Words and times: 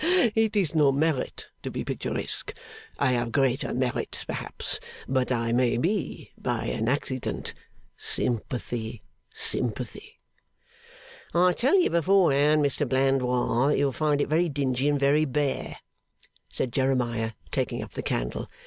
It 0.35 0.55
is 0.55 0.73
no 0.73 0.91
merit 0.91 1.45
to 1.61 1.69
be 1.69 1.83
picturesque 1.85 2.53
I 2.97 3.11
have 3.11 3.31
greater 3.31 3.71
merits, 3.71 4.23
perhaps 4.23 4.79
but 5.07 5.31
I 5.31 5.51
may 5.51 5.77
be, 5.77 6.31
by 6.39 6.63
an 6.65 6.89
accident. 6.89 7.53
Sympathy, 7.97 9.03
sympathy!' 9.31 10.17
'I 11.35 11.53
tell 11.53 11.77
you 11.77 11.91
beforehand, 11.91 12.63
Mr 12.65 12.89
Blandois, 12.89 13.67
that 13.67 13.77
you'll 13.77 13.91
find 13.91 14.19
it 14.21 14.27
very 14.27 14.49
dingy 14.49 14.89
and 14.89 14.99
very 14.99 15.23
bare,' 15.23 15.77
said 16.49 16.73
Jeremiah, 16.73 17.33
taking 17.51 17.83
up 17.83 17.91
the 17.91 18.01
candle. 18.01 18.49